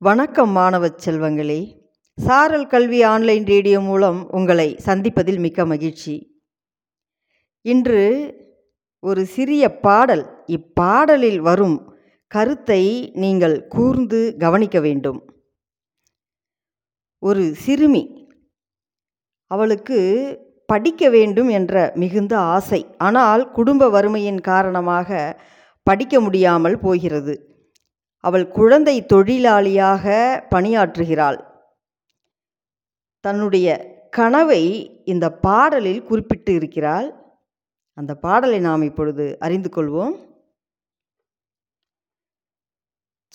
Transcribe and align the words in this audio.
வணக்கம் 0.00 0.50
மாணவச் 0.56 1.08
செல்வங்களே. 1.08 1.80
சாரல் 2.14 2.66
கல்வி 2.66 3.02
ஆன்லைன் 3.02 3.44
ரேடியோ 3.44 3.80
மூலம் 3.80 4.30
உங்களை 4.30 4.76
சந்திப்பதில் 4.84 5.38
மிக்க 5.38 5.66
மகிழ்ச்சி. 5.66 6.42
இன்று 7.62 8.04
ஒரு 9.00 9.26
சிறிய 9.26 9.78
பாடல் 9.78 10.44
இப்பாடலில் 10.46 11.38
வரும் 11.38 11.96
கருத்தை 12.26 13.10
நீங்கள் 13.14 13.66
கூர்ந்து 13.66 14.34
கவனிக்க 14.38 14.80
வேண்டும். 14.80 15.42
ஒரு 17.18 17.54
சிறுமி 17.54 18.34
அவளுக்கு 19.46 20.00
படிக்க 20.66 21.10
வேண்டும் 21.10 21.48
என்ற 21.48 21.92
மிகுந்த 21.94 22.38
ஆசை 22.38 22.94
ஆனால் 22.98 23.50
குடும்ப 23.50 23.90
வறுமையின் 23.90 24.40
காரணமாக 24.40 25.42
படிக்க 25.82 26.20
முடியாமல் 26.20 26.78
போகிறது. 26.78 27.47
அவள் 28.28 28.46
குழந்தை 28.48 28.94
தொழிலாளியாக 29.12 30.04
பணியாற்றுகிறாள். 30.54 31.38
தன்னுடைய 33.24 33.66
கனவை 34.16 34.62
இந்த 35.04 35.26
பாடலில் 35.46 36.02
குறிப்பிட்டு 36.02 36.52
இருக்கிறாள். 36.54 37.08
அந்த 37.98 38.12
பாடலை 38.24 38.58
நாம் 38.58 38.82
இப்பொழுது 38.82 39.24
அறிந்து 39.40 39.70
கொள்வோம். 39.74 40.16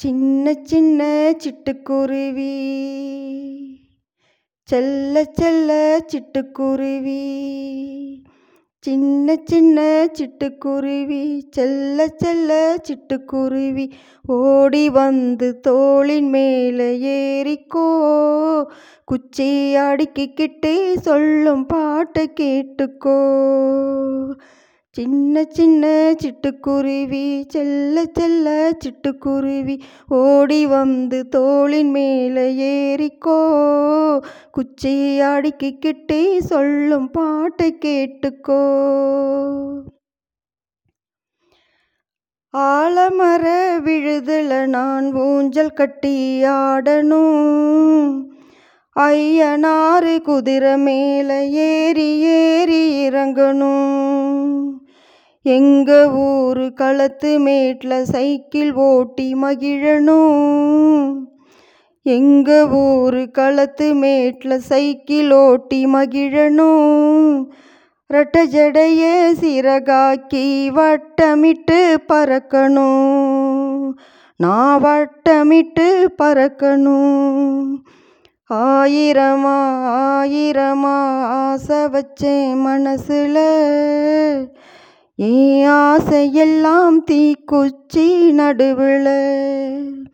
சின்ன 0.02 0.54
சின்ன 0.64 1.02
சிட்டுக்குருவி 1.44 2.54
செல்ல 4.70 5.24
செல்ல 5.40 5.72
சிட்டுக்குருவி 6.12 7.24
சின்ன 8.84 9.36
சின்ன 9.44 10.08
சிட்டுக்குருவி 10.14 11.42
செல்ல 11.50 12.08
செல்ல 12.08 12.78
சிட்டுக்குருவி 12.84 13.92
ஓடி 14.26 14.90
வந்து 14.90 15.60
தோளின் 15.60 16.30
மேலே 16.30 16.98
ஏறிக்கோ. 16.98 17.88
குச்சி 19.06 19.76
அடுக்கிக்கிட்டே 19.76 20.96
சொல்லும் 20.96 21.66
பாட்டை 21.66 22.32
கேட்டுக்கோ. 22.40 23.20
சின்ன 24.96 25.44
சின்ன 25.50 26.12
சிட்டுக்குருவி 26.12 27.46
செல்ல 27.48 28.04
செல்ல 28.14 28.72
சிட்டுக்குருவி 28.86 29.80
ஓடி 30.08 30.66
வந்து 30.66 31.28
தோளின் 31.28 31.90
மேலே 31.90 32.54
ஏறிக்கோ. 32.54 33.40
குச்சி 34.52 35.22
அடுக்கிக்கிட்டே 35.22 36.38
சொல்லும் 36.38 37.12
பாட்டை 37.12 37.78
கேட்டுக்கோ. 37.86 38.64
ஆலமர 42.58 43.46
விழுதுல 43.86 44.66
நான் 44.66 45.14
ஊஞ்சல் 45.14 45.74
கட்டி 45.74 46.44
ஆடணும். 46.44 48.22
ஐயனாறு 49.00 50.22
குதிரை 50.22 50.78
மேலே 50.78 51.50
ஏறி 51.50 52.20
ஏறி 52.20 53.10
இறங்கணும். 53.10 54.82
எங்க 55.46 56.10
ஊரு 56.10 56.74
களத்து 56.74 57.40
மேட்டில் 57.40 58.06
சைக்கிள் 58.06 58.74
ஓட்டி 58.74 59.34
மகிழணும் 59.34 61.14
எங்க 62.02 62.68
ஊரு 62.68 63.32
களத்து 63.32 63.94
மேட்டில் 63.94 64.60
சைக்கிள் 64.60 65.32
ஓட்டி 65.32 65.86
மகிழணும் 65.86 67.52
ரெட்ட 68.10 68.46
ஜடைய 68.54 69.02
சிறகாக்கி 69.42 70.46
வட்டமிட்டு 70.78 71.80
பறக்கணும் 72.08 73.92
நான் 74.36 74.84
வட்டமிட்டு 74.84 76.06
பறக்கணும் 76.22 77.68
ஆயிரமா 78.50 79.60
ஆயிரமா 80.04 80.98
ஆசை 81.38 81.78
வச்சேன் 81.78 82.56
மனசுல. 82.66 83.38
என் 85.16 85.68
ஆசையெல்லாம் 85.68 86.98
தீக்குச்சி 87.12 88.32
நடுவில் 88.32 90.08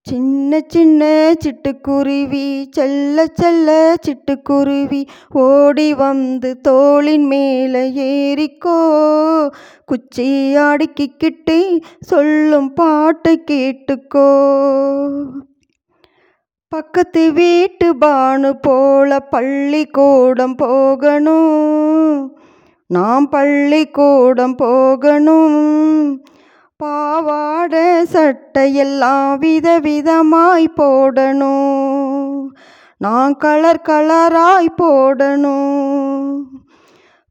சின்ன 0.00 0.60
சின்ன 0.66 1.32
சிட்டுக்குருவி 1.44 2.66
செல்ல 2.70 3.26
செல்ல 3.26 3.94
சிட்டுக்குருவி 4.06 5.06
ஓடி 5.28 5.94
வந்து 5.94 6.60
தோளின் 6.60 7.24
மேலே 7.24 7.90
ஏறிக்கோ. 7.90 8.78
குச்சி 9.84 10.56
அடுக்கிக்கிட்டே 10.56 11.82
சொல்லும் 12.00 12.72
பாட்டு 12.72 13.44
கேட்டுக்கோ. 13.50 14.30
பக்கத்து 16.68 17.32
வீட்டு 17.32 17.94
பானு 17.94 18.58
போல 18.60 19.20
பள்ளிக்கூடம் 19.20 20.54
போகணும். 20.54 22.36
நாம் 22.92 23.28
பள்ளிக்கூடம் 23.28 24.54
போகணும். 24.54 26.24
பாவாடை 26.76 28.02
சட்டையெல்லாம் 28.12 29.38
வித 29.38 29.80
விதமாய் 29.80 30.64
போடணும். 30.76 32.46
நான் 32.98 33.36
கலர் 33.36 33.82
கலராய் 33.88 34.66
போடணும். 34.82 36.42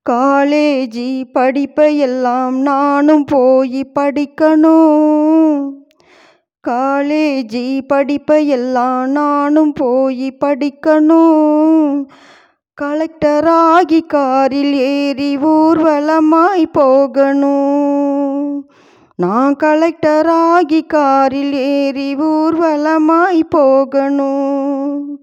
காலேஜி 0.10 1.24
படிப்பையெல்லாம் 1.34 2.50
நானும் 2.50 3.24
போய் 3.24 3.92
படிக்கணும். 4.00 5.70
காலேஜி 6.68 7.82
படிப்பையெல்லாம் 7.94 9.06
நானும் 9.06 9.74
போய் 9.74 10.38
படிக்கணும். 10.46 12.06
கலெக்டராகி 12.82 14.06
காரில் 14.08 14.74
ஏறி 14.74 15.38
ஊர்வலமாய் 15.38 16.66
போகணும் 16.72 18.70
நான் 19.16 19.56
கலெக்டராகி 19.64 20.86
காரில் 20.88 21.54
ஏறி 21.54 22.16
ஊர்வலமாய் 22.16 23.42
போகணும் 23.50 25.20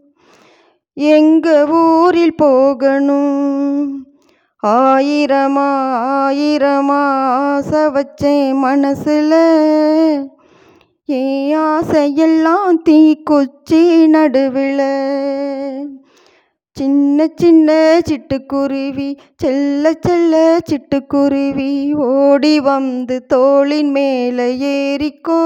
எங்க 0.94 1.66
ஊரில் 1.66 2.34
போகணும் 2.34 4.06
ஆயிரமா 4.66 5.70
ஆயிரமா 6.20 7.02
ஆசை 7.18 7.78
வச்சேன் 7.78 8.54
மனசில். 8.54 10.28
என் 11.04 11.58
ஆசையெல்லாம் 11.58 12.74
தீக்குச்சி 12.84 14.06
நடுவில். 14.06 14.88
சின்ன 16.78 17.28
சின்ன 17.34 17.98
சிட்டுக்குருவி 17.98 19.18
செல்ல 19.36 19.92
செல்ல 20.00 20.58
சிட்டுக்குருவி 20.70 21.92
ஓடி 21.94 22.60
வந்து 22.60 23.26
தோளின் 23.26 23.90
மேலே 23.90 24.46
ஏறிக்கோ. 24.56 25.40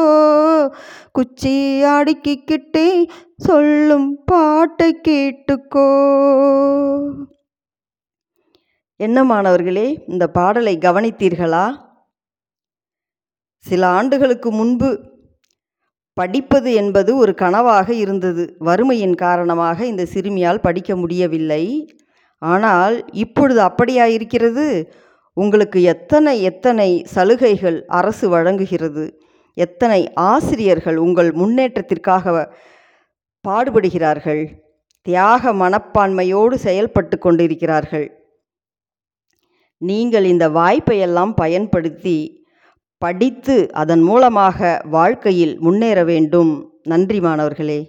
குச்சி 1.12 1.82
அடுக்கிக்கிட்டே 1.82 3.08
சொல்லும் 3.36 4.22
பாட்டை 4.24 5.00
கேட்டுக்கோ. 5.08 5.88
என்ன 8.96 9.24
மாணவர்களே 9.24 10.04
இந்த 10.06 10.28
பாடலை 10.28 10.78
கவனித்தீர்களா? 10.78 11.76
சில 13.58 13.88
ஆண்டுகளுக்கு 13.88 14.52
முன்பு 14.52 15.11
படிப்பது 16.14 16.74
என்பது 16.74 17.16
ஒரு 17.16 17.34
கனவாக 17.38 17.88
இருந்தது. 17.90 18.56
வறுமையின் 18.58 19.14
காரணமாக 19.14 19.86
இந்த 19.86 20.06
சிறுமியால் 20.14 20.60
படிக்க 20.60 20.96
முடியவில்லை. 20.96 21.94
ஆனால் 22.38 22.94
இப்பொழுது 23.12 23.60
அப்படியா 23.60 24.06
இருக்கிறது 24.06 24.92
உங்களுக்கு 25.32 25.82
எத்தனை 25.82 26.42
எத்தனை 26.42 27.04
சலுகைகள் 27.14 27.84
அரசு 27.86 28.28
வழங்குகிறது? 28.28 29.04
எத்தனை 29.54 30.12
ஆசிரியர்கள் 30.14 30.96
உங்கள் 30.96 31.30
முன்னேற்றத்திற்காக 31.32 32.52
பாடுபடுகிறார்கள்? 33.48 34.42
தியாக 35.02 35.52
மனப்பான்மையோடு 35.52 36.54
செயல்பட்டு 36.54 37.18
கொண்டிருக்கிறார்கள். 37.18 38.06
நீங்கள் 39.76 40.24
இந்த 40.24 40.48
வாய்ப்பையெல்லாம் 40.48 41.32
பயன்படுத்தி 41.34 42.41
படித்து 43.04 43.56
அதன் 43.72 44.02
மூலமாக 44.02 44.58
வாழ்க்கையில் 44.96 45.54
முன்னேற 45.60 45.98
வேண்டும். 46.04 46.52
நன்றி 46.82 47.18
மாணவர்களே. 47.20 47.80